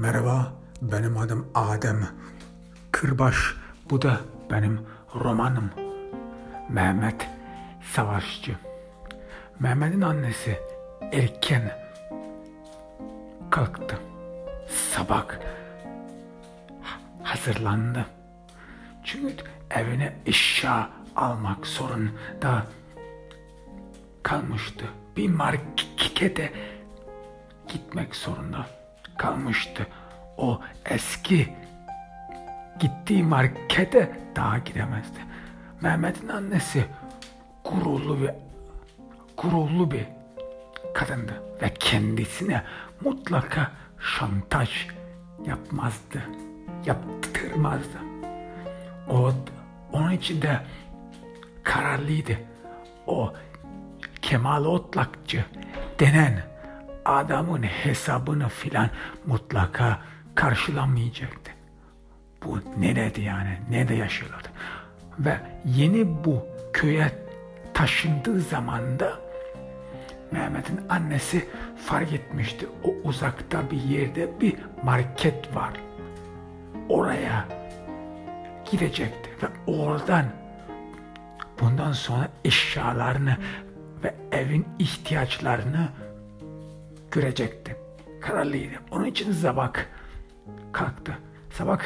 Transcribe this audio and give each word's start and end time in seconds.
Merhaba, 0.00 0.52
benim 0.82 1.16
adım 1.16 1.48
Adem. 1.54 2.08
Kırbaş, 2.92 3.36
bu 3.90 4.02
da 4.02 4.20
benim 4.50 4.86
romanım. 5.14 5.70
Mehmet 6.68 7.28
Savaşçı. 7.92 8.56
Mehmet'in 9.58 10.00
annesi 10.00 10.58
erken 11.12 11.72
kalktı. 13.50 13.98
Sabah 14.68 15.26
hazırlandı. 17.22 18.06
Çünkü 19.04 19.44
evine 19.70 20.16
eşya 20.26 20.90
almak 21.16 21.66
zorunda 21.66 22.66
kalmıştı. 24.22 24.84
Bir 25.16 25.28
markete 25.28 26.52
gitmek 27.68 28.16
zorunda 28.16 28.79
kalmıştı. 29.20 29.86
O 30.36 30.60
eski 30.84 31.48
gittiği 32.78 33.22
markete 33.22 34.12
daha 34.36 34.58
gidemezdi. 34.58 35.20
Mehmet'in 35.80 36.28
annesi 36.28 36.84
gururlu 37.64 38.20
bir 38.20 38.30
gururlu 39.36 39.90
bir 39.90 40.06
kadındı 40.94 41.42
ve 41.62 41.74
kendisine 41.74 42.62
mutlaka 43.00 43.70
şantaj 43.98 44.86
yapmazdı, 45.46 46.22
yaptırmazdı. 46.86 47.98
O 49.08 49.32
onun 49.92 50.10
için 50.10 50.42
de 50.42 50.60
kararlıydı. 51.62 52.38
O 53.06 53.32
Kemal 54.22 54.64
Otlakçı 54.64 55.44
denen 55.98 56.49
adamın 57.16 57.62
hesabını 57.62 58.48
filan 58.48 58.90
mutlaka 59.26 59.98
karşılamayacaktı. 60.34 61.50
Bu 62.44 62.58
nerede 62.78 63.20
yani? 63.20 63.58
Nerede 63.70 63.94
yaşıyorlardı? 63.94 64.48
Ve 65.18 65.40
yeni 65.64 66.24
bu 66.24 66.46
köye 66.72 67.12
taşındığı 67.74 68.40
zamanda 68.40 69.18
Mehmet'in 70.32 70.80
annesi 70.88 71.48
fark 71.86 72.12
etmişti. 72.12 72.66
O 72.84 73.08
uzakta 73.08 73.70
bir 73.70 73.82
yerde 73.82 74.40
bir 74.40 74.54
market 74.82 75.56
var. 75.56 75.72
Oraya 76.88 77.48
gidecekti 78.70 79.30
ve 79.42 79.72
oradan 79.72 80.24
bundan 81.60 81.92
sonra 81.92 82.28
eşyalarını 82.44 83.36
ve 84.04 84.14
evin 84.32 84.66
ihtiyaçlarını 84.78 85.88
görecekti. 87.10 87.76
Kararlıydı. 88.20 88.74
Onun 88.90 89.04
için 89.04 89.32
sabah 89.32 89.72
kalktı. 90.72 91.18
Sabah 91.50 91.78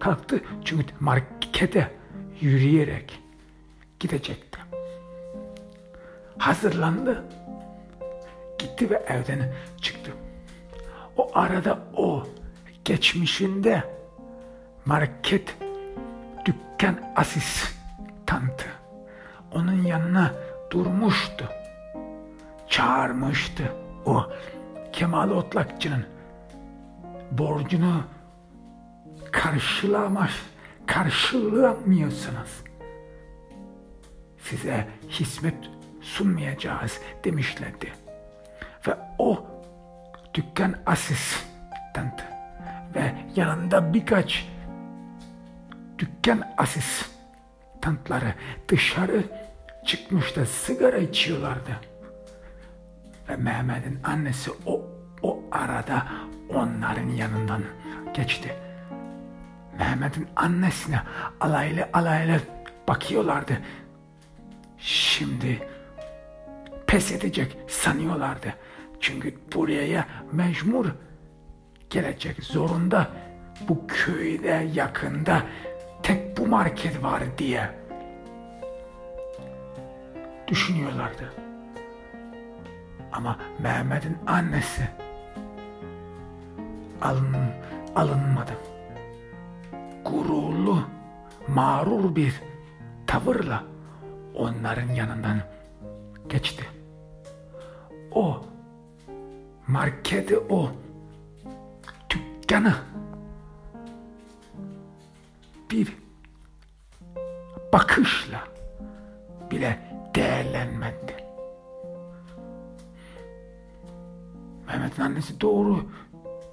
kalktı 0.00 0.40
çünkü 0.64 0.86
markete 1.00 1.90
yürüyerek 2.40 3.20
gidecekti. 4.00 4.58
Hazırlandı. 6.38 7.24
Gitti 8.58 8.90
ve 8.90 8.96
evden 8.96 9.52
çıktı. 9.80 10.12
O 11.16 11.30
arada 11.38 11.78
o 11.96 12.26
geçmişinde 12.84 13.84
market 14.84 15.56
dükkan 16.44 17.00
asistandı. 17.16 18.64
Onun 19.52 19.82
yanına 19.82 20.34
durmuştu. 20.70 21.44
Çağırmıştı 22.68 23.72
o 24.06 24.26
Kemal 24.92 25.30
Otlakçı'nın 25.30 26.06
borcunu 27.30 28.02
karşılamaz, 29.32 30.30
karşılamıyorsunuz. 30.86 32.64
Size 34.38 34.88
hizmet 35.08 35.70
sunmayacağız 36.00 37.00
demişlerdi. 37.24 37.92
Ve 38.86 38.96
o 39.18 39.46
dükkan 40.34 40.74
asistandı. 40.86 42.22
Ve 42.94 43.14
yanında 43.36 43.94
birkaç 43.94 44.48
dükkan 45.98 46.42
asistantları 46.56 48.34
dışarı 48.68 49.24
çıkmış 49.86 50.36
da 50.36 50.46
sigara 50.46 50.96
içiyorlardı. 50.96 51.89
Ve 53.30 53.36
Mehmet'in 53.36 53.98
annesi 54.04 54.50
o, 54.66 54.82
o 55.22 55.42
arada 55.52 56.06
onların 56.48 57.08
yanından 57.08 57.62
geçti. 58.14 58.54
Mehmet'in 59.78 60.28
annesine 60.36 61.02
alaylı 61.40 61.88
alaylı 61.92 62.40
bakıyorlardı. 62.88 63.52
Şimdi 64.78 65.68
pes 66.86 67.12
edecek 67.12 67.56
sanıyorlardı. 67.68 68.54
Çünkü 69.00 69.34
buraya 69.54 70.06
mecbur 70.32 70.86
gelecek 71.90 72.44
zorunda 72.44 73.08
bu 73.68 73.86
köyde 73.86 74.68
yakında 74.74 75.42
tek 76.02 76.38
bu 76.38 76.46
market 76.46 77.02
var 77.02 77.22
diye 77.38 77.70
düşünüyorlardı. 80.48 81.49
Ama 83.12 83.36
Mehmet'in 83.62 84.18
annesi 84.26 84.88
alın, 87.02 87.36
alınmadı. 87.96 88.52
Gururlu, 90.04 90.82
mağrur 91.48 92.16
bir 92.16 92.42
tavırla 93.06 93.64
onların 94.34 94.88
yanından 94.94 95.40
geçti. 96.28 96.64
O 98.12 98.42
marketi 99.66 100.38
o 100.38 100.70
dükkanı 102.10 102.74
bir 105.70 105.96
bakışla 107.72 108.44
bile 109.50 109.78
değerlenmedi. 110.14 111.19
Mehmet'in 114.70 115.02
annesi 115.02 115.40
doğru 115.40 115.90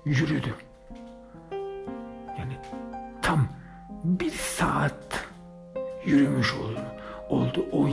yürüdü. 0.06 0.56
Yani 2.40 2.58
tam 3.22 3.48
bir 4.04 4.32
saat 4.32 5.28
yürümüş 6.06 6.54
oldu. 6.54 6.80
Oldu 7.30 7.66
o 7.72 7.88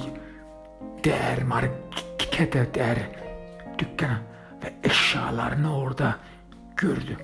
değer 1.05 1.43
markete 1.43 2.75
değer 2.75 2.99
dükkana 3.79 4.21
ve 4.65 4.89
eşyalarını 4.89 5.77
orada 5.77 6.17
gördü. 6.77 7.17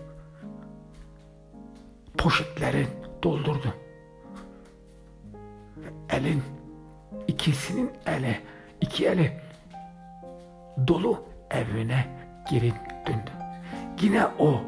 Poşetleri 2.18 2.86
doldurdu. 3.22 3.74
Elin 6.10 6.42
ikisinin 7.28 7.90
eli 8.06 8.40
iki 8.80 9.06
eli 9.06 9.40
dolu 10.88 11.24
evine 11.50 12.19
geri 12.50 12.72
döndü. 13.06 13.30
Yine 14.00 14.26
o 14.26 14.64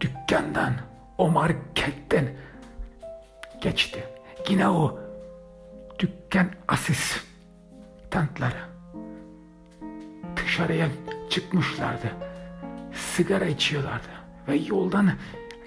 dükkandan, 0.00 0.74
o 1.18 1.30
marketten 1.30 2.24
geçti. 3.60 4.04
Yine 4.48 4.68
o 4.68 4.98
dükkan 5.98 6.46
asistantları 6.68 8.58
dışarıya 10.36 10.88
çıkmışlardı. 11.30 12.12
Sigara 12.94 13.44
içiyorlardı 13.44 14.08
ve 14.48 14.56
yoldan 14.56 15.12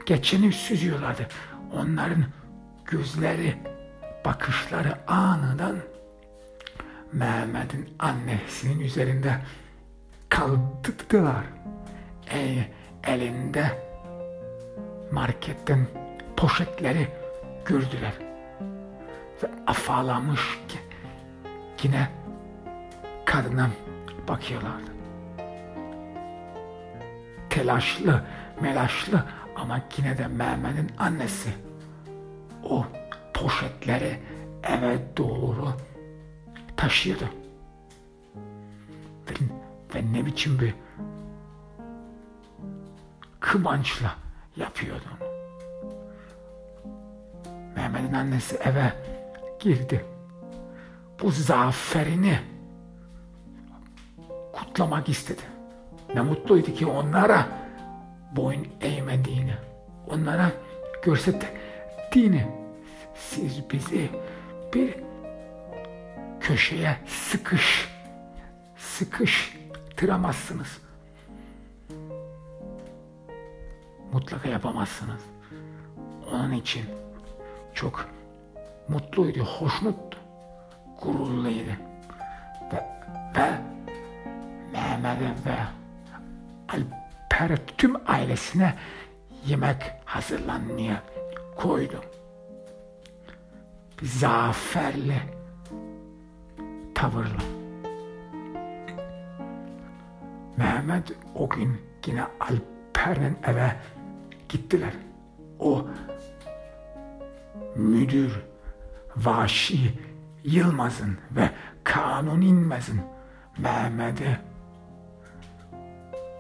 geçeni 0.06 0.52
süzüyorlardı. 0.52 1.28
Onların 1.74 2.26
gözleri, 2.86 3.56
bakışları 4.26 5.12
anından 5.12 5.76
Mehmet'in 7.14 7.90
annesinin 8.00 8.80
üzerinde 8.80 9.36
kaldırdılar. 10.32 11.44
E, 12.34 12.66
elinde 13.08 13.66
marketten 15.12 15.88
poşetleri 16.38 17.08
gördüler. 17.66 18.14
Ve 19.44 19.48
afalamış 19.68 20.60
ki 20.68 20.80
yine 21.84 22.10
kadına 23.26 23.70
bakıyorlardı. 24.28 24.92
Telaşlı, 27.50 28.24
melaşlı 28.62 29.24
ama 29.56 29.82
yine 29.98 30.18
de 30.18 30.28
Mehmet'in 30.28 30.92
annesi 30.98 31.50
o 32.64 32.86
poşetleri 33.34 34.20
eve 34.64 35.00
doğru 35.18 35.68
taşıyordu. 36.78 37.26
Ve 39.96 40.14
ne 40.14 40.26
biçim 40.26 40.60
bir 40.60 40.76
kıvançla 43.40 44.16
yapıyordu 44.56 45.04
onu. 45.12 45.32
Mehmet'in 47.76 48.14
annesi 48.14 48.56
eve 48.56 48.94
girdi. 49.60 50.06
Bu 51.22 51.32
zaferini 51.32 52.40
kutlamak 54.54 55.10
istedi. 55.10 55.42
Ne 56.16 56.22
mutluydu 56.22 56.74
ki 56.74 56.86
onlara 56.86 57.48
boyun 58.36 58.68
eğmediğini, 58.82 59.54
onlara 60.08 60.52
görsettiğini. 61.04 62.48
Siz 63.16 63.70
bizi 63.70 64.10
bir 64.74 64.96
köşeye 66.40 66.98
sıkış, 67.08 67.90
sıkış 68.78 69.61
tıramazsınız. 70.02 70.82
Mutlaka 74.14 74.50
yapamazsınız. 74.50 75.22
Onun 76.32 76.52
için 76.52 76.86
çok 77.74 78.10
mutluydu, 78.88 79.40
hoşnuttu, 79.40 80.18
gururluydu. 81.02 81.72
Ve, 82.74 82.88
ve 83.36 83.52
Mehmet'e 84.72 85.50
ve 85.50 85.58
Alper 86.70 87.58
tüm 87.78 87.96
ailesine 88.10 88.76
yemek 89.46 89.82
hazırlanmaya 90.06 91.04
koydu. 91.56 92.04
Zaferli 94.02 95.22
tavırla. 96.96 97.61
Mehmet 100.58 101.12
o 101.36 101.50
gün 101.50 101.82
yine 102.06 102.24
Alper'in 102.40 103.38
eve 103.44 103.76
gittiler. 104.50 104.94
O 105.60 105.88
müdür 107.76 108.42
Vaşi 109.18 110.00
Yılmaz'ın 110.44 111.18
ve 111.32 111.50
Kanun 111.84 112.42
İnmez'in 112.42 113.02
Mehmet'e 113.58 114.40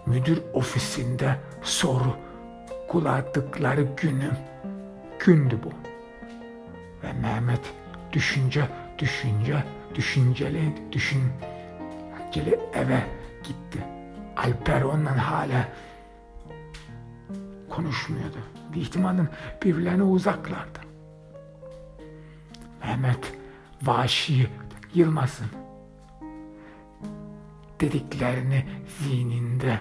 müdür 0.05 0.41
ofisinde 0.53 1.35
soru 1.61 2.17
kuladıkları 2.87 3.81
günü 3.81 4.31
gündü 5.25 5.59
bu. 5.63 5.69
Ve 7.03 7.13
Mehmet 7.13 7.73
düşünce 8.13 8.67
düşünce 8.99 9.63
düşünceli 9.95 10.73
düşünceli 10.91 12.59
eve 12.73 13.03
gitti. 13.43 14.00
Alper 14.43 14.81
ondan 14.81 15.17
hala 15.17 15.67
konuşmuyordu. 17.69 18.37
Bir 18.73 18.81
ihtimalin 18.81 19.29
birbirlerine 19.63 20.03
uzaklardı. 20.03 20.79
Mehmet 22.83 23.33
Vaşi 23.83 24.49
Yılmaz'ın 24.93 25.47
dediklerini 27.79 28.65
zihninde 28.99 29.79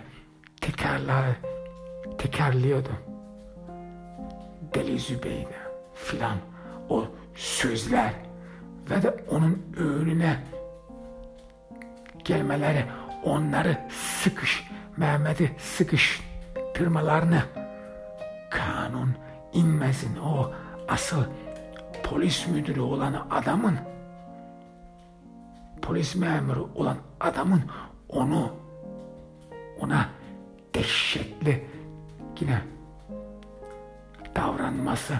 tekrarlar, 0.60 1.26
tekrarlıyordu. 2.18 2.90
Deli 4.74 4.98
Zübeyde 4.98 5.56
filan 5.94 6.36
o 6.88 7.04
sözler 7.34 8.12
ve 8.90 9.02
de 9.02 9.24
onun 9.30 9.62
önüne 9.76 10.44
gelmeleri 12.24 12.84
onları 13.24 13.78
sıkış, 13.90 14.70
Mehmet'i 14.96 15.56
sıkıştırmalarını 15.58 17.42
kanun 18.50 19.14
inmesin 19.52 20.16
o 20.16 20.52
asıl 20.88 21.24
polis 22.04 22.46
müdürü 22.46 22.80
olan 22.80 23.26
adamın. 23.30 23.78
Polis 25.82 26.14
memuru 26.16 26.70
olan 26.74 26.96
adamın 27.20 27.62
onu 28.08 28.52
ona 29.80 30.08
dehşetli 30.74 31.66
yine 32.40 32.60
davranması. 34.36 35.14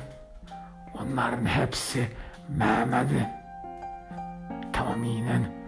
Onların 1.02 1.46
hepsi 1.46 2.08
Mehmet'i 2.48 3.28
tamamen 4.72 5.59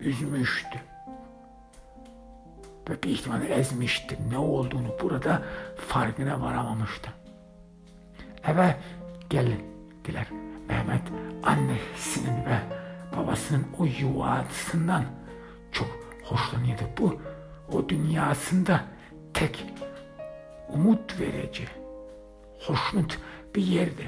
üzmüştü. 0.00 0.78
Ve 2.88 3.02
bir 3.02 3.10
ihtimalle 3.10 3.54
ezmişti. 3.54 4.18
Ne 4.30 4.38
olduğunu 4.38 4.96
burada 5.02 5.42
farkına 5.88 6.40
varamamıştı. 6.40 7.10
Eve 8.44 8.76
geldiler. 9.30 10.26
Mehmet 10.68 11.02
annesinin 11.42 12.44
ve 12.46 12.58
babasının 13.16 13.66
o 13.78 13.84
yuvasından 13.84 15.04
çok 15.72 15.88
hoşlanıyordu. 16.24 16.82
Bu 16.98 17.20
o 17.72 17.88
dünyasında 17.88 18.80
tek 19.34 19.66
umut 20.68 21.20
verici, 21.20 21.68
hoşnut 22.60 23.18
bir 23.54 23.62
yerde. 23.62 24.02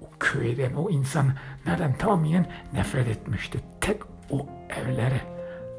O 0.00 0.06
köyden, 0.20 0.74
o 0.74 0.90
insanlardan 0.90 1.98
tamamen 1.98 2.46
nefret 2.72 3.08
etmişti. 3.08 3.60
Tek 3.80 4.02
o 4.30 4.46
evleri, 4.76 5.20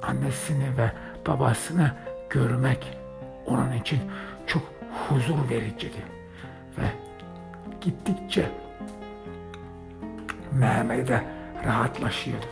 annesini 0.02 0.78
ve 0.78 0.92
babasını 1.28 1.92
görmek 2.30 2.98
onun 3.46 3.74
için 3.74 4.00
çok 4.48 4.62
huzur 5.10 5.50
vericiydi. 5.50 6.04
Ve 6.78 6.86
gittikçe 7.82 8.50
Mehmet'e 10.52 11.24
rahatlaşıyordu. 11.66 12.46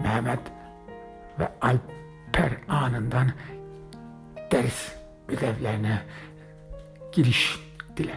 Mehmet 0.00 0.40
ve 1.38 1.48
Alper 1.60 2.52
anından 2.68 3.32
ders 4.52 4.92
ödevlerine 5.28 6.02
giriştiler. 7.12 8.16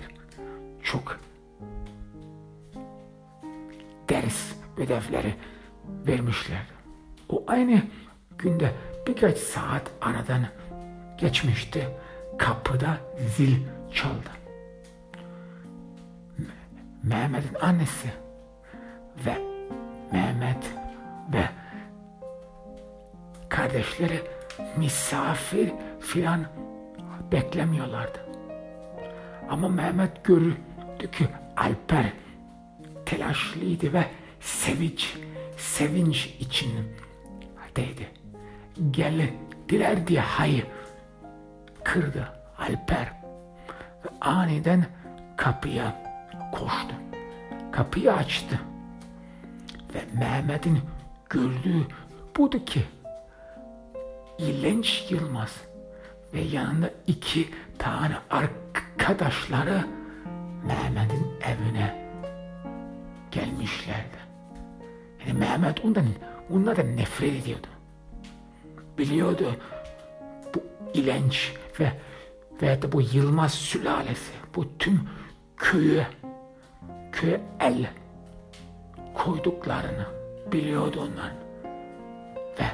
Çok 0.84 1.20
ders 4.10 4.54
ödevleri 4.78 5.36
vermişlerdi. 6.10 6.74
O 7.30 7.44
aynı 7.48 7.82
günde 8.38 8.72
birkaç 9.08 9.38
saat 9.38 9.92
aradan 10.02 10.46
geçmişti. 11.18 11.88
Kapıda 12.38 12.98
zil 13.38 13.56
çaldı. 13.94 14.30
Mehmet'in 17.04 17.56
annesi 17.62 18.08
ve 19.26 19.38
Mehmet 20.12 20.74
ve 21.34 21.50
kardeşleri 23.50 24.22
misafir 24.78 25.72
filan 26.00 26.46
beklemiyorlardı. 27.32 28.20
Ama 29.50 29.70
Mehmet 29.70 30.24
gördü 30.24 31.12
ki 31.12 31.28
Alper 31.58 32.14
telaşlıydı 33.06 33.94
ve 33.94 34.06
sevinç, 34.40 35.18
sevinç 35.60 36.36
içindeydi. 36.40 38.10
Geldiler 38.92 40.08
diye 40.08 40.22
hayır 40.22 40.66
kırdı 41.84 42.34
Alper 42.58 43.14
aniden 44.22 44.86
kapıya 45.38 46.04
koştu. 46.52 46.96
Kapıyı 47.72 48.14
açtı 48.14 48.60
ve 49.96 50.20
Mehmet'in 50.20 50.80
gördüğü 51.30 51.88
budur 52.38 52.66
ki 52.66 52.84
İlenç 54.38 55.06
Yılmaz 55.10 55.62
ve 56.34 56.42
yanında 56.42 56.90
iki 57.08 57.50
tane 57.78 58.16
arkadaşları 58.30 59.86
Mehmet'in 60.68 61.28
evine 61.42 62.12
gelmişlerdi. 63.32 64.29
Yani 65.20 65.40
Mehmet 65.40 65.86
ondan, 65.86 66.06
onlardan 66.54 66.98
nefret 66.98 67.34
ediyordu. 67.34 67.68
Biliyordu 68.98 69.56
bu 70.56 70.64
İlenç 70.94 71.54
ve 71.80 71.92
ve 72.62 72.82
de 72.82 72.92
bu 72.92 73.02
Yılmaz 73.02 73.54
sülalesi 73.54 74.32
bu 74.56 74.78
tüm 74.78 75.02
köyü 75.58 76.04
köye 77.12 77.42
el 77.60 77.90
koyduklarını 79.14 80.06
biliyordu 80.52 81.00
onlar. 81.00 81.32
Ve 82.60 82.66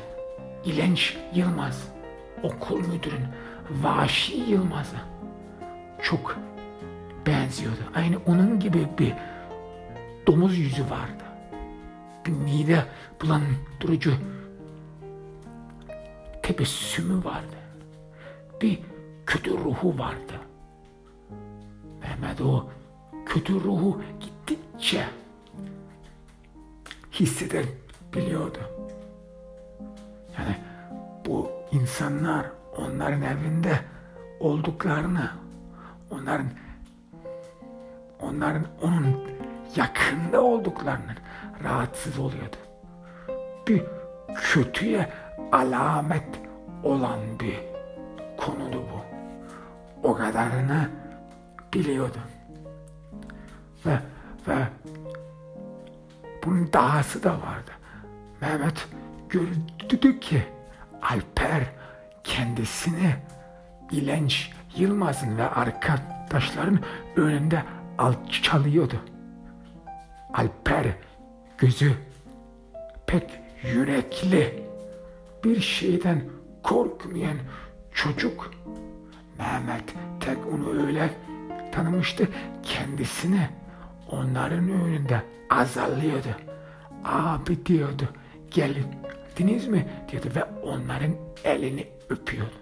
İlenç 0.65 1.17
Yılmaz 1.33 1.87
okul 2.43 2.79
müdürün 2.79 3.25
Vaşi 3.69 4.35
Yılmaz'a 4.35 4.97
çok 6.01 6.37
benziyordu. 7.27 7.79
Aynı 7.95 8.17
onun 8.25 8.59
gibi 8.59 8.87
bir 8.99 9.13
domuz 10.27 10.57
yüzü 10.57 10.83
vardı. 10.83 11.24
Bir 12.25 12.31
mide 12.31 12.85
bulandırıcı 13.21 14.13
tebessümü 16.43 17.25
vardı. 17.25 17.55
Bir 18.61 18.79
kötü 19.25 19.51
ruhu 19.51 19.99
vardı. 19.99 20.33
Mehmet 22.01 22.41
o 22.41 22.69
kötü 23.25 23.53
ruhu 23.53 24.01
gittikçe 24.19 25.05
hisseder 27.11 27.65
biliyordu. 28.13 28.59
Yani 30.37 30.55
bu 31.25 31.51
insanlar 31.71 32.45
onların 32.77 33.21
evinde 33.21 33.79
olduklarını, 34.39 35.31
onların 36.11 36.49
onların 38.21 38.65
onun 38.81 39.21
yakında 39.75 40.41
olduklarının 40.41 41.15
rahatsız 41.65 42.19
oluyordu. 42.19 42.55
Bir 43.67 43.83
kötüye 44.35 45.09
alamet 45.51 46.27
olan 46.83 47.19
bir 47.39 47.59
konudu 48.37 48.77
bu. 48.77 49.05
O 50.07 50.15
kadarını 50.15 50.89
biliyordu. 51.73 52.17
Ve, 53.85 53.99
ve 54.47 54.67
bunun 56.45 56.73
dahası 56.73 57.23
da 57.23 57.31
vardı. 57.31 57.71
Mehmet 58.41 58.87
gördü 59.29 60.19
ki 60.19 60.43
Alper 61.01 61.63
kendisini 62.23 63.15
İlenç 63.91 64.51
Yılmaz'ın 64.75 65.37
ve 65.37 65.49
arkadaşların 65.49 66.79
önünde 67.15 67.63
alçalıyordu. 67.97 68.95
Alper 70.33 70.85
gözü 71.57 71.93
pek 73.07 73.39
yürekli 73.63 74.63
bir 75.43 75.61
şeyden 75.61 76.21
korkmayan 76.63 77.37
çocuk. 77.91 78.51
Mehmet 79.37 79.83
tek 80.19 80.37
onu 80.53 80.85
öyle 80.85 81.09
tanımıştı 81.71 82.27
kendisini 82.63 83.49
onların 84.11 84.69
önünde 84.69 85.21
azarlıyordu. 85.49 86.27
Abi 87.03 87.65
diyordu 87.65 88.09
geldiniz 88.51 89.67
mi 89.67 89.87
diyordu 90.11 90.27
ve 90.35 90.43
onların 90.43 91.15
elini 91.43 91.87
öpüyordu. 92.09 92.55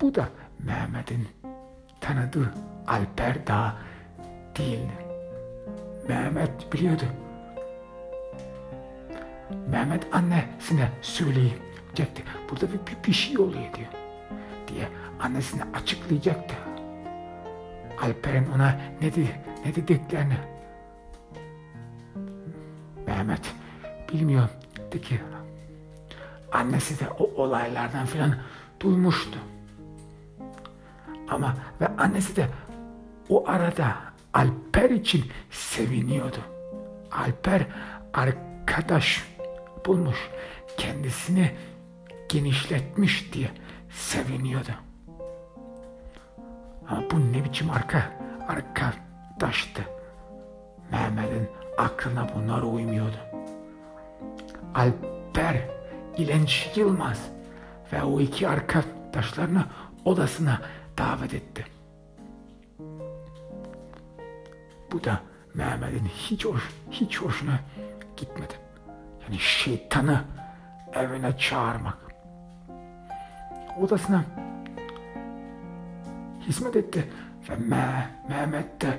Bu 0.00 0.14
da 0.14 0.28
Mehmet'in 0.58 1.28
tanıdığı 2.00 2.54
Alper 2.86 3.46
daha 3.46 3.76
değildi. 4.58 5.05
Mehmet 6.08 6.72
biliyordu. 6.72 7.04
Mehmet 9.70 10.14
annesine 10.14 10.90
söyleyecekti. 11.02 12.22
Burada 12.50 12.66
bir, 12.72 12.78
bir, 12.78 13.08
bir 13.08 13.12
şey 13.12 13.38
oluyor 13.38 13.74
diyor. 13.74 13.88
Diye 14.68 14.88
annesine 15.20 15.62
açıklayacaktı. 15.74 16.54
Alper'in 18.02 18.52
ona 18.52 18.80
ne, 19.00 19.12
dedi, 19.12 19.40
ne 19.64 19.74
dediklerini. 19.74 20.36
Mehmet 23.06 23.54
bilmiyor 24.12 24.48
ki 25.02 25.20
annesi 26.52 27.00
de 27.00 27.08
o 27.08 27.42
olaylardan 27.42 28.06
filan 28.06 28.34
duymuştu. 28.80 29.38
Ama 31.28 31.54
ve 31.80 31.88
annesi 31.98 32.36
de 32.36 32.48
o 33.28 33.48
arada 33.48 33.96
Alper 34.36 34.90
için 34.90 35.24
seviniyordu. 35.50 36.38
Alper 37.12 37.66
arkadaş 38.14 39.24
bulmuş, 39.86 40.30
kendisini 40.76 41.50
genişletmiş 42.28 43.32
diye 43.32 43.50
seviniyordu. 43.90 44.70
Ama 46.88 47.02
bu 47.10 47.32
ne 47.32 47.44
biçim 47.44 47.70
arka, 47.70 48.12
arkadaştı. 48.48 49.82
Mehmet'in 50.90 51.48
aklına 51.78 52.28
bunlar 52.34 52.62
uymuyordu. 52.62 53.16
Alper 54.74 55.56
İlenç 56.16 56.70
Yılmaz 56.76 57.28
ve 57.92 58.02
o 58.02 58.20
iki 58.20 58.48
arkadaşlarını 58.48 59.64
odasına 60.04 60.60
davet 60.98 61.34
etti. 61.34 61.75
Bu 64.92 65.04
da 65.04 65.20
Mehmet'in 65.54 66.04
hiç 66.04 66.44
hoş, 66.44 66.62
hiç 66.90 67.20
hoşuna 67.20 67.58
gitmedi. 68.16 68.54
Yani 69.22 69.38
şeytanı 69.38 70.24
evine 70.92 71.36
çağırmak. 71.38 71.98
Odasına 73.80 74.24
hizmet 76.40 76.76
etti 76.76 77.10
ve 77.50 77.56
Me 77.56 78.10
Mehmet 78.28 78.80
de 78.80 78.98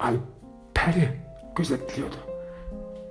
Alper'i 0.00 1.20
gözetliyordu. 1.56 2.16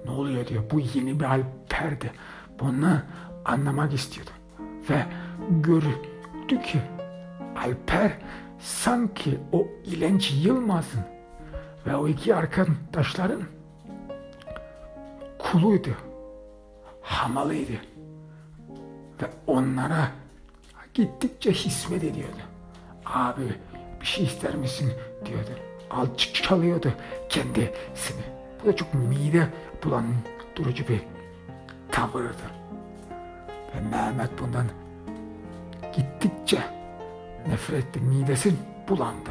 Ne 0.06 0.12
oluyor 0.12 0.48
diyor. 0.48 0.64
Bu 0.72 0.80
yeni 0.80 1.20
bir 1.20 1.26
Alper'di. 1.26 2.12
Bunu 2.60 3.02
anlamak 3.46 3.94
istiyordu. 3.94 4.32
Ve 4.90 5.06
gördü 5.50 6.62
ki 6.64 6.82
Alper 7.58 8.12
sanki 8.60 9.40
o 9.52 9.68
İlenç 9.86 10.34
Yılmaz'ın 10.46 11.17
ve 11.88 11.96
o 11.96 12.08
iki 12.08 12.36
arkadaşların 12.36 13.42
kuluydu, 15.40 15.90
hamalıydı 17.02 17.74
ve 19.22 19.26
onlara 19.48 20.12
gittikçe 20.94 21.52
hizmet 21.52 22.04
ediyordu. 22.04 22.42
Abi 23.06 23.56
bir 24.02 24.06
şey 24.06 24.26
ister 24.26 24.56
misin 24.56 24.94
diyordu. 25.26 25.50
Alçalıyordu 25.90 26.94
kendisini. 27.30 28.24
Bu 28.64 28.68
da 28.68 28.76
çok 28.76 28.94
mide 28.94 29.48
bulandırıcı 29.84 30.88
bir 30.88 31.02
tavırdı. 31.92 32.52
Ve 33.76 33.80
Mehmet 33.92 34.42
bundan 34.42 34.66
gittikçe 35.96 36.64
nefret 37.48 37.86
etti. 37.86 38.00
Midesi 38.00 38.54
bulandı. 38.90 39.30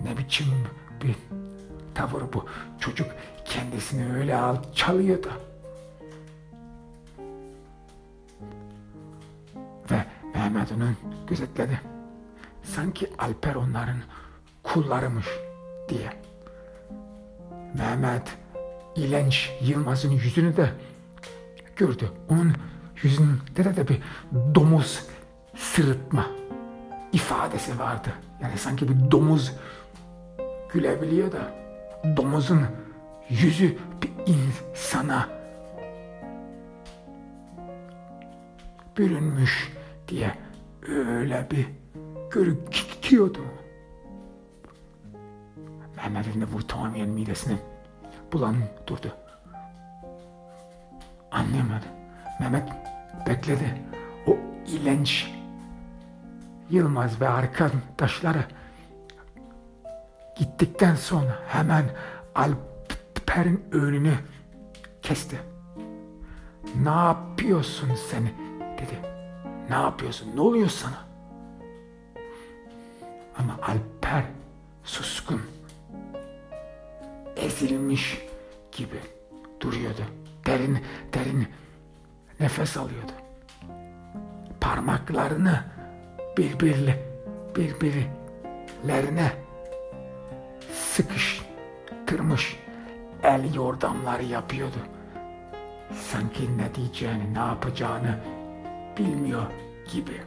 Ne 0.00 0.18
biçim 0.18 0.46
bir 1.02 1.16
tavır 1.94 2.22
bu. 2.32 2.46
Çocuk 2.80 3.06
kendisini 3.44 4.16
öyle 4.16 4.36
alçalıyordu. 4.36 5.30
Ve 9.90 10.04
Mehmet 10.34 10.72
onu 10.72 10.90
gözetledi. 11.26 11.80
Sanki 12.62 13.10
Alper 13.18 13.54
onların 13.54 13.98
kullarımış 14.62 15.26
diye. 15.88 16.12
Mehmet 17.74 18.36
İlenç 18.96 19.52
Yılmaz'ın 19.60 20.10
yüzünü 20.10 20.56
de 20.56 20.70
gördü. 21.76 22.12
Onun 22.28 22.54
yüzünde 23.02 23.76
de 23.76 23.88
bir 23.88 24.02
domuz 24.54 25.02
sırıtma 25.56 26.26
ifadesi 27.12 27.78
vardı. 27.78 28.12
Yani 28.42 28.58
sanki 28.58 28.88
bir 28.88 29.10
domuz 29.10 29.52
gülebiliyor 30.72 31.32
da 31.32 31.54
domuzun 32.16 32.66
yüzü 33.28 33.78
bir 34.02 34.10
insana 34.26 35.28
bürünmüş 38.98 39.72
diye 40.08 40.32
öyle 40.88 41.46
bir 41.50 41.66
görüküyordu. 42.30 43.40
Mehmet'in 45.96 46.40
de 46.40 46.52
bu 46.52 46.66
tamamen 46.66 47.08
midesini 47.08 47.58
bulan 48.32 48.56
durdu. 48.86 49.12
Anlayamadı. 51.30 51.84
Mehmet 52.40 52.68
bekledi. 53.26 53.74
O 54.26 54.36
ilenç 54.66 55.38
Yılmaz 56.70 57.20
ve 57.20 57.28
arkadaşları 57.28 58.44
gittikten 60.38 60.94
sonra 60.94 61.38
hemen 61.46 61.84
Alper'in 62.34 63.64
önünü 63.72 64.14
kesti. 65.02 65.38
Ne 66.82 66.88
yapıyorsun 66.90 67.90
sen 68.10 68.22
dedi. 68.78 68.98
Ne 69.68 69.74
yapıyorsun? 69.74 70.36
Ne 70.36 70.40
oluyor 70.40 70.68
sana? 70.68 71.08
Ama 73.38 73.58
Alper 73.62 74.24
suskun, 74.84 75.40
ezilmiş 77.36 78.18
gibi 78.72 79.00
duruyordu. 79.60 80.02
Derin 80.46 80.78
derin 81.14 81.48
nefes 82.40 82.76
alıyordu. 82.76 83.12
Parmaklarını 84.60 85.64
birbirli 86.36 87.08
birbirlerine 87.56 89.32
sıkıştırmış 90.98 92.56
el 93.22 93.54
yordamları 93.54 94.24
yapıyordu. 94.24 94.76
Sanki 95.92 96.58
ne 96.58 96.74
diyeceğini, 96.74 97.34
ne 97.34 97.38
yapacağını 97.38 98.18
bilmiyor 98.98 99.42
gibi. 99.92 100.22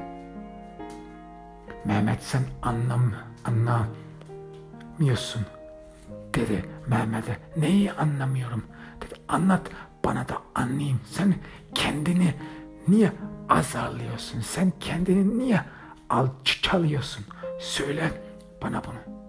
Mehmet 1.85 2.23
sen 2.23 2.41
anlam, 2.61 3.13
anlamıyorsun 3.45 5.45
dedi 6.33 6.65
Mehmet'e. 6.87 7.37
Neyi 7.57 7.91
anlamıyorum 7.91 8.63
dedi. 9.01 9.13
Anlat 9.27 9.61
bana 10.05 10.29
da 10.29 10.37
anlayayım. 10.55 11.01
Sen 11.09 11.35
kendini 11.73 12.33
niye 12.87 13.11
azarlıyorsun? 13.49 14.41
Sen 14.41 14.71
kendini 14.79 15.39
niye 15.39 15.61
alçalıyorsun? 16.09 17.25
Söyle 17.59 18.11
bana 18.63 18.81
bunu. 18.83 19.20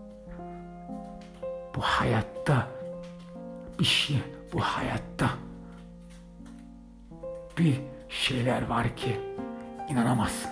Bu 1.83 1.87
hayatta 1.87 2.69
bir 3.79 3.85
şey, 3.85 4.23
bu 4.53 4.61
hayatta 4.61 5.31
bir 7.59 7.81
şeyler 8.09 8.69
var 8.69 8.97
ki 8.97 9.21
inanamazsın. 9.89 10.51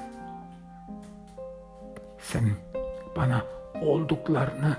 Sen 2.18 2.50
bana 3.16 3.42
olduklarını 3.82 4.76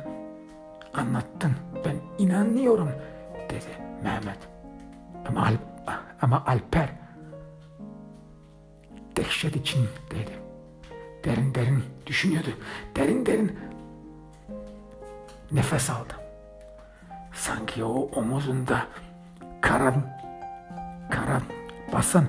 anlattın. 0.94 1.56
Ben 1.86 1.96
inanıyorum 2.18 2.92
dedi 3.50 3.78
Mehmet. 4.04 4.40
Ama, 5.28 5.46
Alp, 5.46 5.60
ama 6.22 6.44
Alper 6.48 6.90
dehşet 9.18 9.56
içindeydi. 9.56 10.40
Derin 11.24 11.56
derin 11.56 11.84
düşünüyordu. 12.06 12.50
Derin 12.96 13.26
derin 13.26 13.60
nefes 15.52 15.90
aldı. 15.90 16.21
Sanki 17.34 17.84
o 17.84 18.10
omuzunda 18.16 18.88
karan, 19.62 20.18
karan 21.12 21.42
basan 21.94 22.26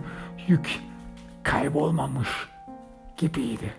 yük 0.49 0.81
kaybolmamış 1.43 2.29
gibiydi. 3.17 3.73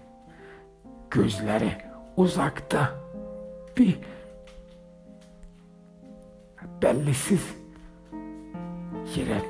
Gözleri 1.11 1.77
uzakta 2.17 2.91
bir 3.77 3.99
bellisiz 6.81 7.55
yere 9.15 9.41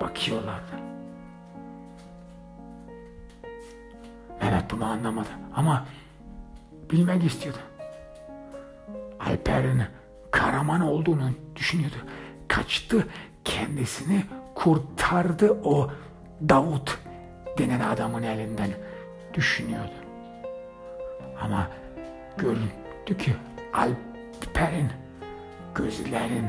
bakıyorlardı. 0.00 0.82
Mehmet 4.40 4.70
bunu 4.70 4.84
anlamadı 4.84 5.28
ama 5.56 5.86
bilmek 6.90 7.24
istiyordu. 7.24 7.58
Alper'in 9.20 9.82
kahraman 10.32 10.80
olduğunu 10.80 11.30
düşünüyordu. 11.56 11.96
Kaçtı 12.48 13.06
kendisini 13.44 14.24
kurtardı 14.54 15.52
o 15.64 15.90
Davut 16.48 16.98
denen 17.58 17.80
adamın 17.80 18.22
elinden 18.22 18.70
düşünüyordu. 19.34 19.92
Ama 21.40 21.68
göründü 22.38 23.18
ki 23.18 23.34
Alper'in 23.72 24.90
gözlerin 25.74 26.46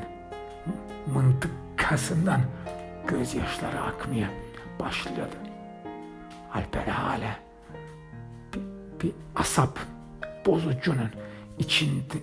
mıntıkasından 1.13 2.42
gözyaşları 3.08 3.82
akmaya 3.82 4.30
başladı. 4.80 5.38
Alper 6.54 6.88
hala 6.88 7.36
bir, 8.54 8.62
bir 9.02 9.12
asap 9.36 9.80
bozucunun 10.46 11.10
içinde, 11.60 12.18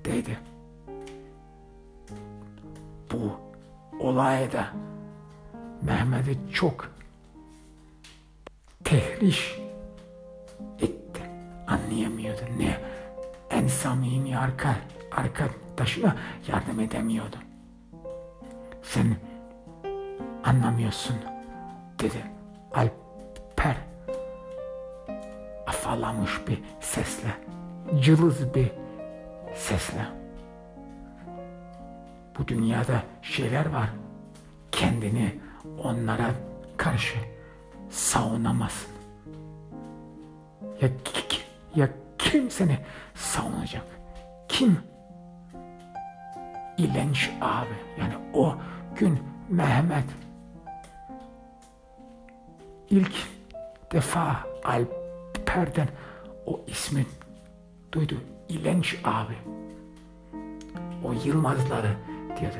içindeydi. 0.00 0.38
Bu 3.12 3.32
olayda 4.00 4.66
Mehmet'i 5.82 6.38
çok 6.52 6.90
tehriş 8.84 9.58
etti. 10.78 11.22
Anlayamıyordu 11.66 12.40
ne 12.58 12.80
en 13.50 13.66
samimi 13.66 14.38
arka, 14.38 14.76
arkadaşına 15.12 16.16
yardım 16.48 16.80
edemiyordu. 16.80 17.36
Sen 18.82 19.16
anlamıyorsun 20.44 21.16
dedi 21.98 22.24
Alper 22.74 23.76
afallamış 25.66 26.48
bir 26.48 26.62
sesle 26.80 27.34
cılız 28.00 28.54
bir 28.54 28.70
sesle. 29.54 30.06
Bu 32.38 32.48
dünyada 32.48 33.02
şeyler 33.22 33.66
var. 33.66 33.90
Kendini 34.72 35.34
onlara 35.84 36.30
karşı 36.76 37.18
savunamazsın. 37.90 38.90
Ya, 40.80 40.88
ya 41.74 41.88
kim 42.18 42.50
seni 42.50 42.78
savunacak? 43.14 43.86
Kim? 44.48 44.78
İlenç 46.78 47.30
abi. 47.40 47.74
Yani 48.00 48.14
o 48.34 48.54
gün 48.96 49.18
Mehmet. 49.48 50.04
İlk 52.90 53.12
defa 53.92 54.36
Alper'den 54.64 55.88
o 56.46 56.60
ismi 56.66 57.06
duydu. 57.92 58.14
İlenç 58.50 58.96
abi. 59.04 59.34
O 61.04 61.12
Yılmazları 61.24 61.96
diyordu. 62.40 62.56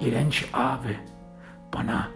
İlenç 0.00 0.48
abi 0.52 0.98
bana 1.74 2.08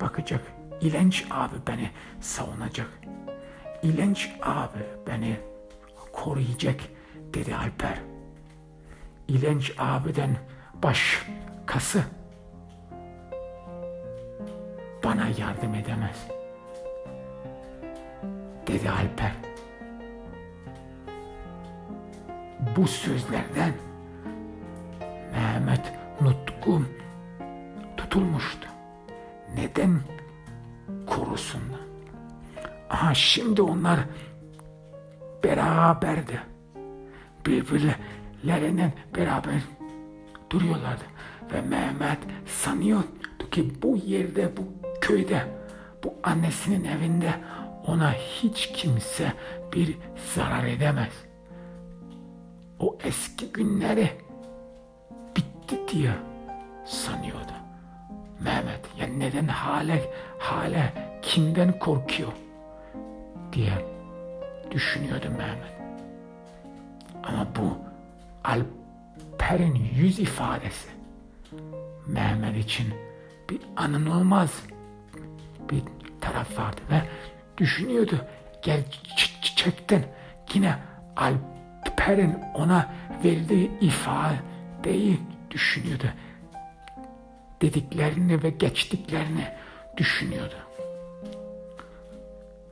bakacak. 0.00 0.42
İlenç 0.80 1.26
abi 1.30 1.54
beni 1.66 1.90
savunacak. 2.20 2.88
İlenç 3.82 4.30
abi 4.42 4.78
beni 5.06 5.36
koruyacak 6.12 6.80
dedi 7.34 7.56
Alper. 7.56 7.98
İlenç 9.28 9.74
abiden 9.78 10.36
başkası 10.82 12.04
bana 15.04 15.28
yardım 15.38 15.74
edemez. 15.74 16.26
Dedi 18.66 18.90
Alper. 18.90 19.53
Bu 22.76 22.86
sözlerden 22.88 23.72
Mehmet 25.32 25.92
nutkum 26.20 26.88
tutulmuştu. 27.96 28.68
Neden 29.56 30.00
korusunlar? 31.06 31.80
Aha 32.90 33.14
şimdi 33.14 33.62
onlar 33.62 34.00
beraberdi. 35.44 36.40
Birbirlerinin 37.46 38.92
beraber 39.16 39.62
duruyorlardı. 40.50 41.04
Ve 41.52 41.60
Mehmet 41.60 42.18
sanıyordu 42.46 43.50
ki 43.50 43.82
bu 43.82 43.96
yerde, 43.96 44.56
bu 44.56 44.62
köyde, 45.00 45.42
bu 46.04 46.14
annesinin 46.22 46.84
evinde 46.84 47.34
ona 47.86 48.12
hiç 48.12 48.72
kimse 48.72 49.32
bir 49.72 49.98
zarar 50.34 50.64
edemez. 50.64 51.12
O 52.78 52.98
eski 53.04 53.52
günleri 53.52 54.10
bitti 55.36 55.80
diye 55.88 56.12
sanıyordu. 56.86 57.52
Mehmet 58.40 58.80
ya 58.98 59.06
neden 59.06 59.46
hala 59.48 59.96
hala 60.38 60.92
kimden 61.22 61.78
korkuyor 61.78 62.32
diye 63.52 63.72
düşünüyordu 64.70 65.26
Mehmet. 65.30 65.74
Ama 67.24 67.46
bu 67.56 67.78
Alper'in 68.44 69.74
yüz 69.74 70.18
ifadesi 70.18 70.88
Mehmet 72.06 72.64
için 72.64 72.94
bir 73.50 73.60
anılmaz 73.76 74.62
bir 75.70 75.82
taraf 76.20 76.58
vardı 76.58 76.80
ve 76.90 77.02
düşünüyordu 77.58 78.18
gerçekten 78.62 80.02
yine 80.54 80.78
Alper'in 81.94 82.34
ona 82.54 82.90
verdiği 83.24 83.70
ifadeyi 83.80 85.20
düşünüyordu. 85.50 86.06
Dediklerini 87.62 88.42
ve 88.42 88.50
geçtiklerini 88.50 89.48
düşünüyordu. 89.96 90.54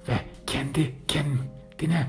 Ve 0.09 0.13
kendi 0.47 0.95
kendine 1.09 2.07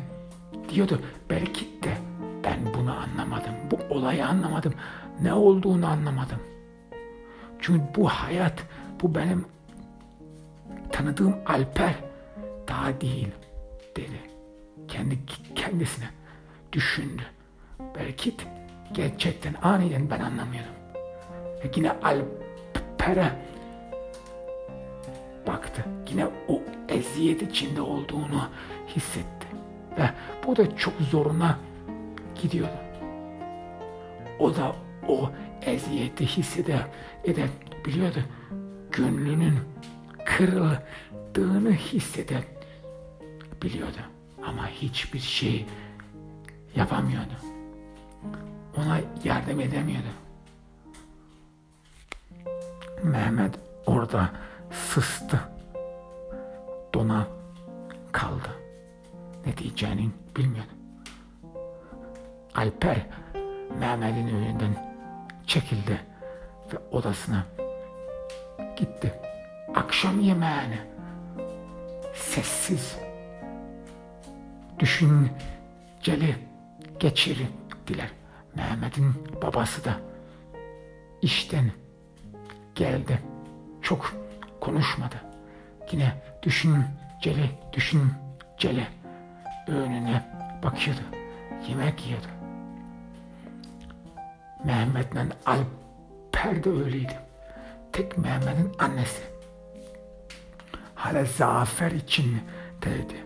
diyordu 0.70 1.02
belki 1.30 1.66
de 1.84 1.98
ben 2.44 2.74
bunu 2.74 3.00
anlamadım. 3.00 3.54
Bu 3.72 3.96
olayı 3.96 4.28
anlamadım. 4.28 4.74
Ne 5.22 5.34
olduğunu 5.34 5.88
anlamadım. 5.88 6.40
Çünkü 7.60 7.84
bu 7.96 8.10
hayat, 8.10 8.64
bu 9.02 9.16
benim 9.16 9.46
tanıdığım 10.92 11.36
Alper 11.46 11.96
daha 12.68 13.02
değil 13.02 13.32
dedi. 13.96 14.20
Kendi 14.88 15.20
kendisine 15.56 16.10
düşündü. 16.74 17.22
Belki 18.00 18.34
gerçekten 18.94 19.54
aniden 19.62 20.10
ben 20.10 20.20
anlamıyordum. 20.20 20.74
Ve 21.64 21.72
yine 21.76 21.92
Alper'e 21.92 23.32
baktı. 25.48 25.86
Yine 26.10 26.26
o 26.48 26.62
eziyet 26.90 27.42
içinde 27.42 27.82
olduğunu 27.82 28.50
hissetti. 28.88 29.48
Ve 29.98 30.10
bu 30.48 30.56
da 30.56 30.76
çok 30.76 30.94
zoruna 31.12 31.60
gidiyordu. 32.42 32.78
O 34.40 34.56
da 34.56 34.76
o 35.08 35.32
eziyeti 35.62 36.26
hisseder, 36.26 36.88
eder, 37.24 37.50
biliyordu. 37.86 38.20
Gönlünün 38.92 39.60
kırıldığını 40.26 41.72
hisseder, 41.72 42.44
biliyordu. 43.62 43.98
Ama 44.48 44.68
hiçbir 44.68 45.20
şey 45.20 45.66
yapamıyordu. 46.76 47.34
Ona 48.78 49.00
yardım 49.24 49.60
edemiyordu. 49.60 50.08
Mehmet 53.04 53.60
orada 53.86 54.30
sıstı. 54.72 55.40
Dona 56.94 57.28
kaldı. 58.12 58.50
Ne 59.46 59.58
diyeceğini 59.58 60.10
bilmiyordu. 60.38 60.70
Alper 62.56 63.06
Mehmet'in 63.80 64.28
önünden 64.28 64.94
çekildi 65.48 66.02
ve 66.74 66.78
odasına 66.92 67.44
gitti. 68.76 69.14
Akşam 69.76 70.20
yemeğini 70.20 70.80
sessiz, 72.14 72.98
düşünceli 74.80 76.36
geçirdiler. 77.00 78.10
Mehmet'in 78.56 79.14
babası 79.42 79.86
da 79.86 79.98
işten 81.22 81.72
geldi. 82.76 83.20
Çok 83.82 84.14
konuşmadı. 84.62 85.16
Yine 85.92 86.22
düşünceli, 86.44 87.52
düşünceli 87.74 88.88
önüne 89.68 90.26
bakıyordu. 90.64 91.02
Yemek 91.70 92.06
yiyordu. 92.08 92.28
Mehmet'le 94.66 95.34
Alper 95.46 96.64
de 96.64 96.70
öyleydi. 96.70 97.20
Tek 97.92 98.18
Mehmet'in 98.18 98.72
annesi. 98.80 99.22
Hala 100.96 101.26
zafer 101.26 101.92
için 101.92 102.38
dedi. 102.82 103.26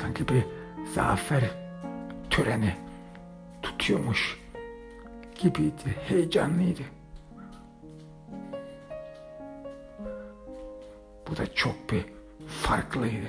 Sanki 0.00 0.28
bir 0.28 0.44
zafer 0.94 1.61
töreni 2.32 2.74
tutuyormuş 3.62 4.40
gibiydi. 5.34 5.96
Heyecanlıydı. 6.08 6.82
Bu 11.30 11.36
da 11.36 11.54
çok 11.54 11.74
bir 11.92 12.04
farklıydı. 12.62 13.26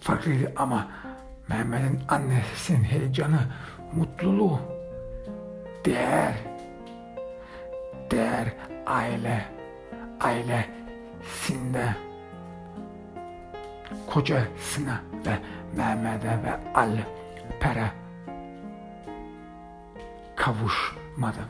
Farklıydı 0.00 0.52
ama 0.56 0.88
Mehmet'in 1.48 2.00
annesinin 2.08 2.84
heyecanı, 2.84 3.40
mutluluğu, 3.92 4.60
değer, 5.84 6.34
değer 8.10 8.52
aile, 8.86 9.44
ailesinde 10.20 11.96
kocasına 14.06 15.00
ve 15.26 15.38
Mehmet'e 15.76 16.28
ve 16.28 16.80
Alper'e 17.52 17.92
kavuşmadı. 20.36 21.48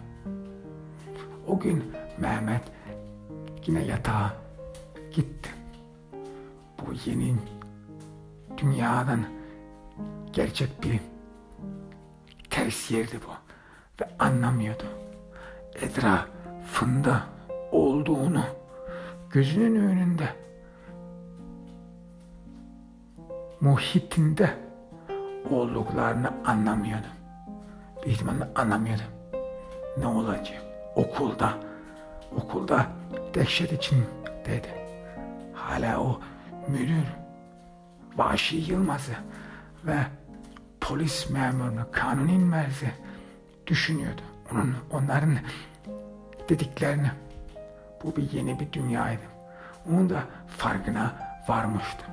O 1.47 1.59
gün 1.59 1.93
Mehmet 2.19 2.63
yine 3.67 3.85
yatağa 3.85 4.37
gitti. 5.13 5.51
Bu 6.79 7.11
yeni 7.11 7.35
dünyadan 8.59 9.25
gerçek 10.33 10.83
bir 10.83 11.01
ters 12.51 12.91
yerdi 12.91 13.19
bu 13.27 13.33
ve 14.01 14.09
anlamıyordu. 14.19 14.85
Etrafında 15.75 17.23
olduğunu 17.73 18.45
gözünün 19.31 19.77
önünde 19.77 20.29
muhitinde 23.61 24.64
olduklarını 25.51 26.33
anlamıyordu. 26.47 27.07
Bir 28.07 28.11
ihtimalle 28.11 28.49
anlamıyordu. 28.55 29.03
Ne 29.99 30.07
olacak? 30.07 30.63
Okulda, 30.97 31.55
okulda 32.37 32.87
dehşet 33.35 33.73
için 33.73 34.05
dedi. 34.47 34.69
Hala 35.55 36.01
o 36.01 36.21
müdür 36.69 37.25
Vahşi 38.17 38.57
Yılmaz'ı 38.57 39.15
ve 39.85 39.99
polis 40.81 41.31
memurunu, 41.31 41.87
kanun 41.93 42.29
inmezi 42.29 42.91
düşünüyordu. 43.67 44.21
Onun, 44.53 44.75
onların 44.93 45.37
dediklerini. 46.49 47.11
Bu 48.05 48.17
bir 48.17 48.33
yeni 48.33 48.61
bir 48.61 48.73
dünyaydı. 48.73 49.23
Onun 49.91 50.11
da 50.11 50.23
farkına 50.59 51.13
varmıştı. 51.49 52.05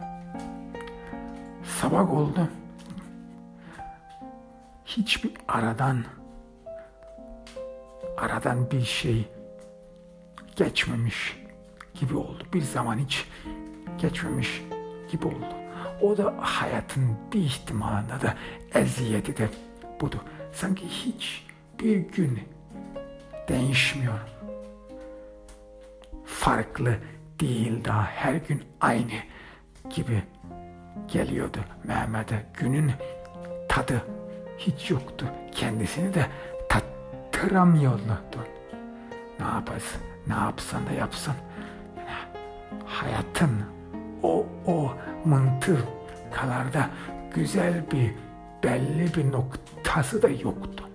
Sabah 1.64 2.12
oldu. 2.12 2.48
Hiçbir 4.98 5.32
aradan 5.48 6.04
aradan 8.18 8.72
bir 8.72 8.82
şey 8.82 9.30
geçmemiş 10.56 11.38
gibi 11.94 12.16
oldu. 12.16 12.44
Bir 12.54 12.62
zaman 12.62 12.98
hiç 12.98 13.26
geçmemiş 13.98 14.64
gibi 15.12 15.28
oldu. 15.28 15.46
O 16.02 16.18
da 16.18 16.34
hayatın 16.40 17.18
bir 17.34 17.40
ihtimalinde 17.40 18.22
de 18.22 18.34
eziyeti 18.74 19.38
de 19.38 19.50
budur. 20.02 20.20
Sanki 20.54 20.88
hiç 20.88 21.48
bir 21.80 21.98
gün 21.98 22.40
değişmiyor. 23.48 24.20
Farklı 26.26 26.96
değil 27.40 27.86
daha 27.86 28.06
her 28.06 28.34
gün 28.34 28.64
aynı 28.82 29.14
gibi 29.96 30.24
geliyordu 31.08 31.60
Mehmet'e. 31.84 32.46
Günün 32.54 32.92
tadı 33.70 34.06
hiç 34.68 34.90
yoktu. 34.92 35.26
Kendisini 35.52 36.14
de 36.14 36.26
tattıramıyordu. 36.70 38.18
Ne 39.40 39.46
yaparsın, 39.46 40.02
ne 40.28 40.34
yapsan 40.34 40.88
da 40.88 40.92
yapsan. 40.92 41.36
hayatın 42.86 43.52
o 44.24 44.46
o 44.68 44.94
mıntıkalarda 45.26 46.90
güzel 47.34 47.92
bir 47.92 48.12
belli 48.64 49.16
bir 49.16 49.32
noktası 49.32 50.22
da 50.22 50.30
yoktu. 50.30 50.90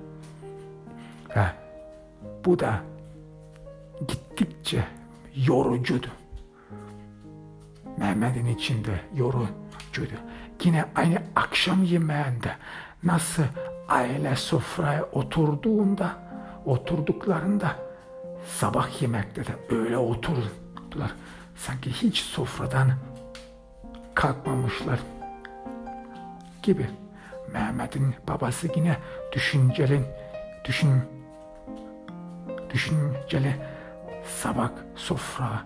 Ve 1.37 1.47
bu 2.45 2.59
da 2.59 2.81
gittikçe 4.09 4.85
yorucuydu. 5.35 6.09
Mehmet'in 7.97 8.47
içinde 8.47 9.01
yorucuydu. 9.15 10.15
Yine 10.65 10.85
aynı 10.95 11.23
akşam 11.37 11.83
yemeğinde 11.83 12.57
nasıl 13.07 13.43
aile 13.89 14.37
sofraya 14.37 15.05
oturduğunda, 15.05 16.17
oturduklarında 16.65 17.77
sabah 18.47 19.03
yemekte 19.03 19.47
de 19.47 19.53
öyle 19.77 19.99
oturdular. 19.99 21.15
Sanki 21.57 21.91
hiç 21.91 22.19
sofradan 22.19 22.91
kalkmamışlar 24.15 24.99
gibi. 26.63 26.87
Mehmet'in 27.53 28.15
babası 28.29 28.69
yine 28.77 28.97
düşünceli, 29.33 30.01
düşün, 30.65 31.03
düşünceli 32.73 33.57
sabah 34.43 34.71
sofra, 34.95 35.65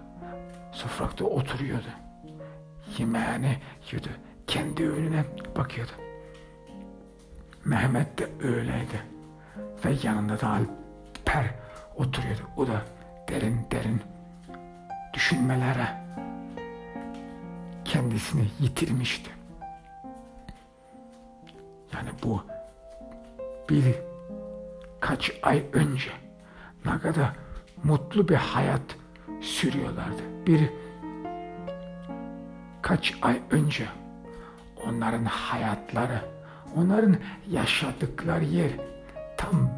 sofrakta 0.72 1.24
oturuyordu. 1.24 1.88
Yemeğini 2.98 3.58
yiyordu. 3.86 4.08
Kendi 4.46 4.88
önüne 4.90 5.24
bakıyordu. 5.56 5.92
Mehmet 7.64 8.18
de 8.18 8.28
öyleydi. 8.42 9.02
Ve 9.84 9.96
yanında 10.02 10.40
da 10.40 10.48
Alper 10.48 11.44
oturuyordu. 11.96 12.40
O 12.56 12.66
da 12.66 12.82
derin 13.28 13.66
derin 13.70 14.02
düşünmelere 15.14 16.00
kendisini 17.84 18.44
yitirmişti. 18.60 19.30
Yani 21.94 22.10
bu 22.22 22.42
bir 23.70 23.94
kaç 25.00 25.32
ay 25.42 25.64
önce 25.72 26.10
ne 26.84 26.98
kadar 26.98 27.32
mutlu 27.84 28.28
bir 28.28 28.34
hayat 28.34 28.82
sürüyorlardı. 29.40 30.22
Bir 30.46 30.70
kaç 32.82 33.14
ay 33.22 33.40
önce 33.50 33.86
onların 34.86 35.24
hayatları, 35.24 36.20
onların 36.76 37.16
yaşadıkları 37.50 38.44
yer 38.44 38.70
tam 39.36 39.70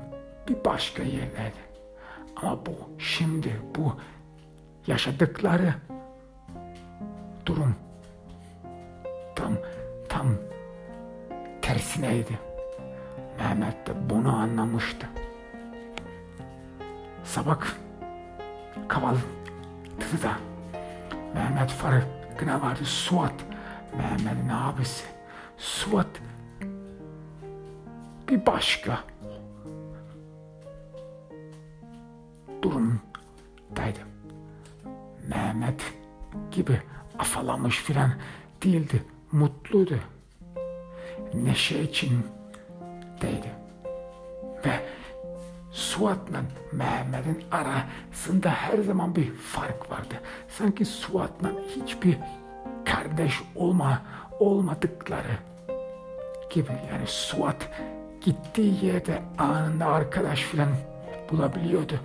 bir 0.49 0.65
başka 0.65 1.03
yerdeydi. 1.03 1.63
Ama 2.37 2.67
bu 2.67 2.73
şimdi 2.99 3.61
bu 3.77 3.97
yaşadıkları 4.87 5.75
durum 7.47 7.75
tam 9.37 9.53
tam 10.09 10.27
aksineydi. 11.93 12.39
Mehmet 13.39 13.87
de 13.87 13.93
bunu 14.11 14.37
anlamıştı. 14.37 15.07
Sabah 17.25 17.59
kahvaltıda 18.89 20.33
Mehmet 21.35 21.71
farkına 21.71 22.63
vardı. 22.63 22.85
Suat, 22.85 23.35
Mehmet'in 23.97 24.49
abisi. 24.49 25.05
Suat 25.59 26.07
bir 28.33 28.47
başka 28.47 29.05
durumdaydı. 32.63 33.99
Mehmet 35.29 35.95
gibi 36.51 36.81
afalamış 37.19 37.79
filan 37.79 38.11
değildi. 38.65 39.03
Mutluydu. 39.33 39.99
Neşe 41.35 41.83
içindeydi. 41.83 43.53
Ve 44.67 44.81
Suat'la 45.73 46.43
Mehmet'in 46.73 47.45
arasında 47.51 48.51
her 48.51 48.79
zaman 48.79 49.17
bir 49.17 49.35
fark 49.35 49.91
vardı. 49.91 50.15
Sanki 50.49 50.85
Suat'la 50.85 51.53
hiçbir 51.77 52.19
kardeş 52.85 53.43
olma 53.55 54.03
olmadıkları 54.41 55.39
gibi. 56.51 56.73
Yani 56.93 57.07
Suat 57.07 57.69
gittiği 58.25 58.85
yerde 58.85 59.23
anında 59.39 59.87
arkadaş 59.87 60.41
filan 60.41 60.69
bulabiliyordu. 61.31 62.01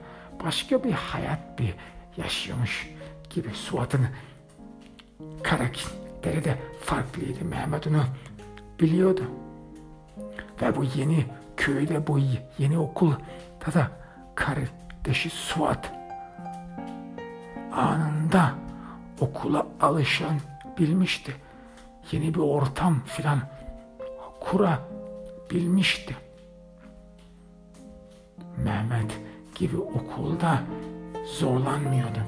Başka 0.45 0.83
bir 0.83 0.91
hayat 0.91 1.59
bir 1.59 1.75
yaşıyormuş 2.17 2.89
gibi 3.29 3.49
Suat'ın 3.53 4.07
karakteri 5.43 6.43
de 6.43 6.57
farklıydı. 6.81 7.45
Mehmet 7.45 7.87
onu 7.87 8.03
biliyordu. 8.79 9.23
Ve 10.61 10.75
bu 10.75 10.83
yeni 10.83 11.25
köyde 11.57 12.07
bu 12.07 12.19
yeni 12.57 12.79
okul 12.79 13.13
da 13.73 13.91
kardeşi 14.35 15.29
Suat 15.29 15.91
anında 17.73 18.51
okula 19.19 19.67
alışan 19.81 20.39
bilmişti. 20.79 21.35
Yeni 22.11 22.33
bir 22.33 22.39
ortam 22.39 22.99
filan 23.05 23.39
kura 24.39 24.79
bilmişti. 25.51 26.15
Mehmet 28.57 29.19
gibi 29.55 29.77
okulda 29.77 30.61
zorlanmıyordu. 31.25 32.19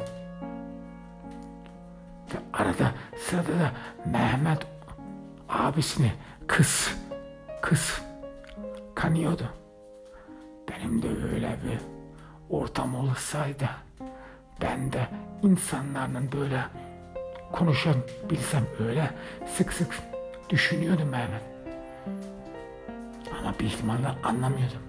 Ve 2.34 2.38
arada 2.54 2.92
sırada 3.18 3.48
da 3.60 3.72
Mehmet 4.06 4.68
abisini 5.50 6.12
kız 6.48 6.96
kız 7.62 8.02
kanıyordu. 8.96 9.50
Benim 10.70 11.02
de 11.02 11.08
öyle 11.08 11.58
bir 11.66 11.80
ortam 12.50 12.96
olsaydı 12.96 13.70
ben 14.62 14.94
de 14.94 15.08
insanlarla 15.44 16.32
böyle 16.32 16.66
konuşabilsem 17.52 18.66
öyle 18.80 19.12
sık 19.56 19.74
sık 19.74 20.00
düşünüyordum 20.50 21.10
Mehmet. 21.10 21.59
Ama 23.40 23.54
ihtimalle 23.60 24.08
anlamıyordum. 24.24 24.82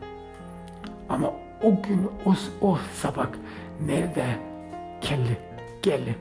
Ama 1.08 1.32
o 1.62 1.82
gün 1.82 2.10
o, 2.26 2.34
o 2.60 2.78
sabah 2.94 3.26
nerede 3.80 4.38
kelli 5.00 5.38
geldi 5.82 6.18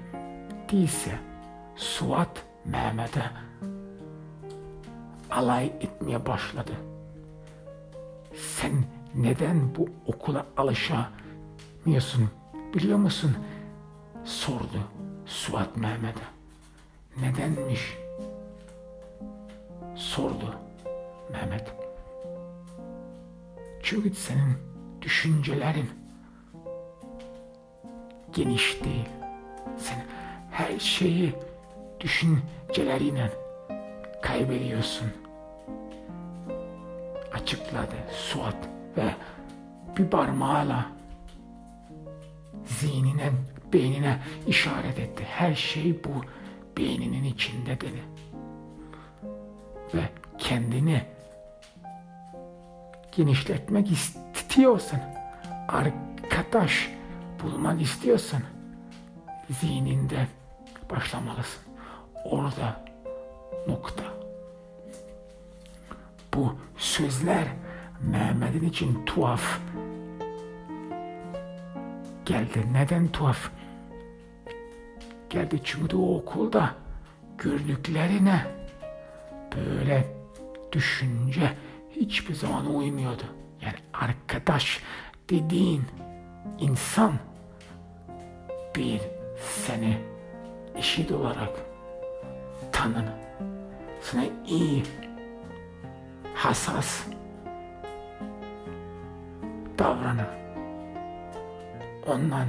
değilse 0.72 1.12
Suat 1.76 2.44
Mehmet'e 2.65 3.24
alay 5.32 5.65
etmeye 5.65 6.26
başladı. 6.26 6.72
Sen 8.36 8.72
neden 9.15 9.76
bu 9.76 9.89
okula 10.06 10.46
alışamıyorsun 10.58 12.30
biliyor 12.74 12.98
musun? 12.98 13.36
Sordu 14.24 14.80
Suat 15.26 15.78
Mehmet'e. 15.78 16.24
Nedenmiş? 17.22 17.98
Sordu 19.96 20.56
Mehmet. 21.32 21.88
Çünkü 23.84 24.13
senin 24.13 24.58
düşüncelerin 25.02 25.89
geniş 28.34 28.84
değil. 28.84 29.10
Sen 29.78 30.06
her 30.52 30.80
şeyi 30.80 31.36
düşünceleriyle 32.00 33.32
kaybediyorsun. 34.22 35.08
Açıkladı 37.34 37.96
Suat 38.12 38.70
ve 38.98 39.15
bir 39.98 40.08
parmağıyla 40.08 40.86
zihnine, 42.65 43.32
beynine 43.74 44.20
işaret 44.48 45.00
etti. 45.00 45.24
Her 45.30 45.56
şey 45.56 46.04
bu 46.04 46.10
beyninin 46.78 47.24
içinde 47.24 47.82
dedi. 47.82 48.04
Ve 49.94 50.02
kendini 50.38 51.02
genişletmek 53.12 53.91
istiyorsan, 53.91 55.00
arkadaş 55.67 56.89
bulmak 57.43 57.82
istiyorsan 57.82 58.41
zihninde 59.50 60.28
başlamalısın. 60.91 61.63
Orada 62.26 62.86
nokta. 63.67 64.04
Bu 66.34 66.56
sözler 66.78 67.48
Mehmet'in 68.02 68.69
için 68.69 69.06
tuhaf 69.06 69.60
geldi. 72.26 72.74
Neden 72.74 73.08
tuhaf 73.08 73.52
geldi? 75.30 75.62
Çünkü 75.63 75.98
o 75.98 76.15
okulda 76.17 76.76
gördüklerine 77.38 78.45
böyle 79.56 80.08
düşünce 80.72 81.52
hiçbir 82.00 82.34
zaman 82.34 82.76
uymuyordu. 82.76 83.24
Yani 83.62 83.78
arkadaş 83.94 84.84
dediğin 85.30 85.84
insan 86.60 87.14
bir 88.76 89.02
seni 89.40 89.98
eşit 90.76 91.12
olarak 91.12 91.50
tanın. 92.72 93.06
Sana 94.02 94.24
iyi, 94.48 94.84
hassas 96.36 97.08
davranır. 99.78 100.28
Ondan 102.08 102.48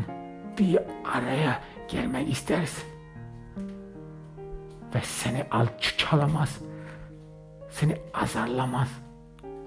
bir 0.59 0.79
araya 1.15 1.61
gelmek 1.89 2.31
istersin. 2.31 2.85
Ve 4.95 5.01
seni 5.03 5.45
alçalamaz. 5.51 6.59
Seni 7.71 7.97
azarlamaz. 8.15 8.89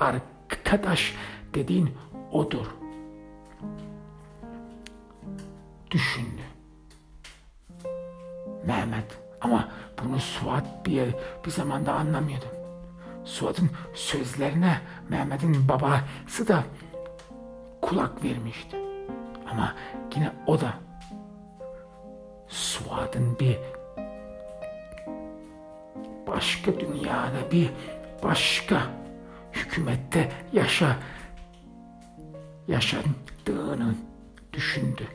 Arkadaş 0.03 1.15
dediğin 1.53 1.97
odur. 2.31 2.65
Düşündü. 5.91 6.41
Mehmet 8.65 9.17
ama 9.41 9.69
bunu 10.03 10.19
Suat 10.19 10.85
bir, 10.85 11.15
bir 11.45 11.51
zamanda 11.51 11.93
anlamıyordu. 11.93 12.45
Suat'ın 13.25 13.69
sözlerine 13.93 14.81
Mehmet'in 15.09 15.67
babası 15.69 16.47
da 16.47 16.63
kulak 17.81 18.23
vermişti. 18.23 18.77
Ama 19.51 19.75
yine 20.15 20.31
o 20.47 20.61
da 20.61 20.73
Suat'ın 22.47 23.39
bir 23.39 23.57
başka 26.27 26.79
dünyada 26.79 27.51
bir 27.51 27.69
başka 28.23 29.02
hükümette 29.53 30.31
yaşa 30.53 30.97
yaşadığını 32.67 33.95
düşündü. 34.53 35.07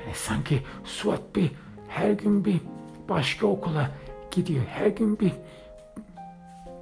Yani 0.00 0.14
sanki 0.14 0.62
Suat 0.84 1.36
bir 1.36 1.50
her 1.88 2.10
gün 2.10 2.44
bir 2.44 2.60
başka 3.08 3.46
okula 3.46 3.90
gidiyor. 4.30 4.64
Her 4.68 4.86
gün 4.86 5.20
bir 5.20 5.32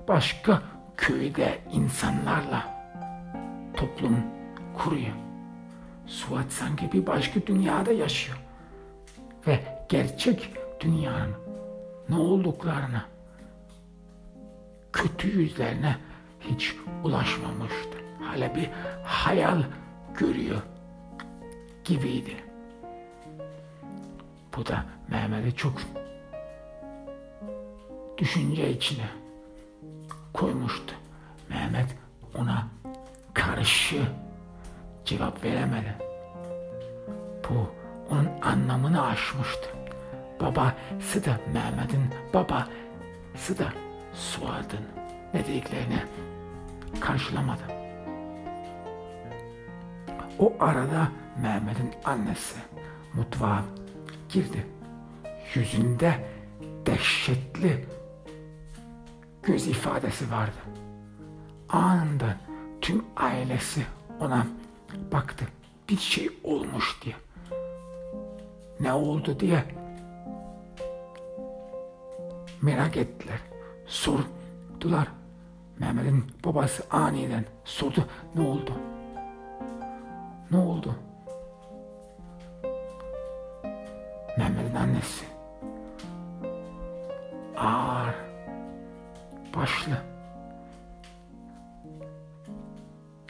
başka 0.08 0.62
köyde 0.96 1.58
insanlarla 1.72 2.76
toplum 3.76 4.16
kuruyor. 4.74 5.14
Suat 6.06 6.52
sanki 6.52 6.92
bir 6.92 7.06
başka 7.06 7.46
dünyada 7.46 7.92
yaşıyor. 7.92 8.38
Ve 9.46 9.60
gerçek 9.88 10.50
dünyanın 10.80 11.34
ne 12.08 12.16
olduklarına, 12.16 13.04
kötü 14.92 15.28
yüzlerine 15.28 15.96
hiç 16.50 16.76
ulaşmamıştı. 17.04 17.98
Hala 18.22 18.54
bir 18.54 18.70
hayal 19.04 19.62
görüyor 20.14 20.62
gibiydi. 21.84 22.36
Bu 24.56 24.66
da 24.66 24.84
Mehmet'i 25.08 25.56
çok 25.56 25.72
düşünce 28.18 28.70
içine 28.70 29.08
koymuştu. 30.32 30.94
Mehmet 31.48 31.96
ona 32.34 32.66
karşı 33.34 34.02
cevap 35.04 35.44
veremedi. 35.44 35.94
Bu 37.48 37.70
onun 38.10 38.28
anlamını 38.42 39.06
aşmıştı. 39.06 39.68
Babası 40.40 41.24
da 41.24 41.40
Mehmet'in 41.52 42.04
babası 42.34 43.58
da 43.58 43.72
Suad'ın 44.14 44.86
ne 45.34 45.46
dediklerini 45.46 46.02
karşılamadı. 47.00 47.62
O 50.38 50.52
arada 50.60 51.08
Mehmet'in 51.42 51.90
annesi 52.04 52.56
mutfağa 53.14 53.62
girdi. 54.28 54.66
Yüzünde 55.54 56.24
dehşetli 56.86 57.86
göz 59.42 59.68
ifadesi 59.68 60.30
vardı. 60.30 60.56
Anında 61.68 62.36
tüm 62.80 63.04
ailesi 63.16 63.82
ona 64.20 64.46
baktı. 65.12 65.44
Bir 65.88 65.96
şey 65.98 66.30
olmuş 66.44 66.98
diye. 67.04 67.14
Ne 68.80 68.92
oldu 68.92 69.40
diye 69.40 69.64
merak 72.62 72.96
ettiler. 72.96 73.38
Sordular. 73.86 75.08
Mehmet'in 75.78 76.24
babası 76.44 76.82
aniden 76.90 77.44
sordu. 77.64 78.04
Ne 78.34 78.42
oldu? 78.42 78.72
Ne 80.50 80.58
oldu? 80.58 80.94
Mehmet'in 84.38 84.74
annesi 84.74 85.24
ağır 87.56 88.14
başlı 89.56 89.92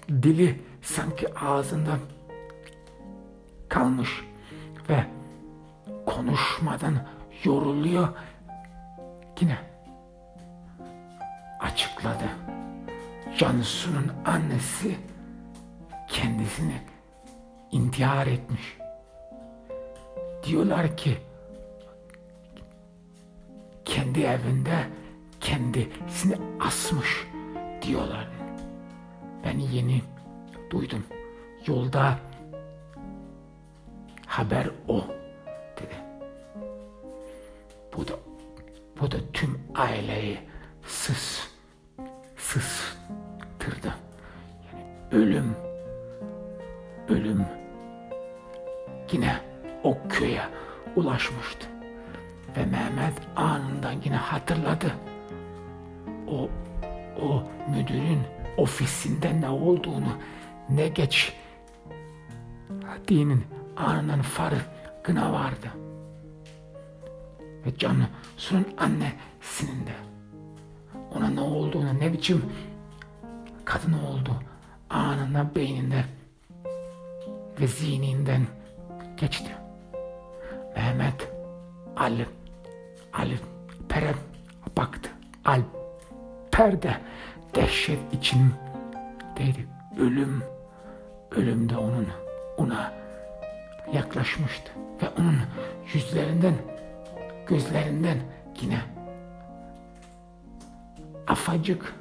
dili 0.09 0.61
sanki 0.83 1.39
ağzından 1.39 1.99
kalmış 3.69 4.25
ve 4.89 5.07
konuşmadan 6.07 6.95
yoruluyor 7.45 8.09
yine 9.41 9.76
açıkladı. 12.07 12.31
Cansu'nun 13.39 14.13
annesi 14.25 14.97
kendisini 16.09 16.81
intihar 17.71 18.27
etmiş. 18.27 18.79
Diyorlar 20.43 20.97
ki 20.97 21.19
kendi 23.85 24.23
evinde 24.23 24.87
kendisini 25.41 26.37
asmış 26.61 27.27
diyorlar. 27.83 28.29
Ben 29.45 29.59
yeni 29.59 30.03
duydum. 30.71 31.07
Yolda 31.67 32.19
haber 34.27 34.71
o 34.89 35.05
dedi. 35.77 35.95
Bu 37.97 38.09
da 38.09 38.13
bu 39.01 39.11
da 39.11 39.17
tüm 39.33 39.61
aileyi 39.75 40.39
sız 40.87 41.56
sıztırdı. 42.47 43.95
Yani 44.73 45.23
ölüm 45.23 45.57
ölüm 47.09 47.47
yine 49.13 49.37
o 49.83 49.99
köye 50.09 50.43
ulaşmıştı. 50.97 51.67
Ve 52.57 52.67
Mehmet 52.67 53.15
anında 53.37 53.91
yine 54.05 54.17
hatırladı. 54.17 54.93
O 56.29 56.49
o 57.23 57.43
müdürün 57.71 58.21
ofisinde 58.57 59.41
ne 59.41 59.49
olduğunu 59.49 60.13
ne 60.69 60.89
geç 60.89 61.33
dinin 63.09 63.45
anının 63.77 64.23
farkına 64.23 65.33
vardı. 65.33 65.69
Ve 67.67 67.77
Cansu'nun 67.79 68.67
annesinin 68.79 69.87
de 69.87 70.16
ona 71.17 71.31
ne 71.31 71.41
olduğunu 71.41 72.01
ne 72.01 72.13
biçim 72.13 72.45
kadın 73.65 73.93
oldu 73.93 74.31
anında 74.91 75.55
beyninde 75.55 76.05
ve 77.61 77.67
zihninden 77.67 78.47
geçti. 79.17 79.51
Mehmet 80.77 81.29
Ali 81.97 82.27
Ali 83.13 83.39
Pere 83.89 84.15
baktı. 84.77 85.11
Alper 85.45 86.83
de 86.83 86.97
dehşet 87.55 87.99
içindeydi. 88.13 89.67
Ölüm, 90.01 90.43
ölüm 91.31 91.69
de 91.69 91.77
onun 91.77 92.07
ona 92.57 92.93
yaklaşmıştı. 93.93 94.73
Ve 95.03 95.09
onun 95.19 95.39
yüzlerinden, 95.95 96.55
gözlerinden 97.47 98.19
yine 98.61 98.81
afacık 101.37 101.95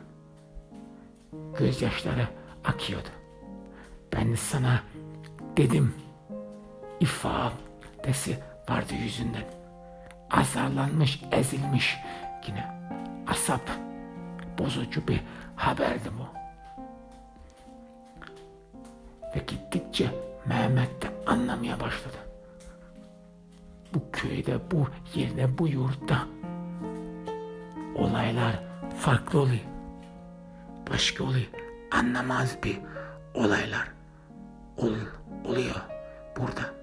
gözyaşları 1.60 2.28
akıyordu. 2.64 3.08
Ben 4.14 4.36
sana 4.36 4.84
dedim 5.58 5.94
ifadesi 7.00 8.40
vardı 8.70 8.94
yüzünden. 9.04 9.44
Azarlanmış, 10.32 11.22
ezilmiş 11.32 11.98
yine. 12.48 12.92
Asap 13.28 13.70
bozucu 14.58 15.08
bir 15.08 15.22
haberdi 15.56 16.10
bu. 16.20 16.28
Ve 19.36 19.40
gittikçe 19.48 20.10
Mehmet 20.46 21.02
de 21.02 21.08
anlamaya 21.28 21.80
başladı. 21.80 22.18
Bu 23.94 24.12
köyde, 24.12 24.72
bu 24.72 24.88
yerde, 25.16 25.58
bu 25.58 25.68
yurtta 25.68 26.28
olaylar 27.96 28.65
farklı 29.06 29.40
oluyor. 29.40 29.60
Başka 30.90 31.24
oluyor. 31.24 31.46
Anlamaz 31.92 32.58
bir 32.64 32.78
olaylar 33.34 33.88
ol, 34.78 34.94
oluyor 35.46 35.76
burada. 36.38 36.75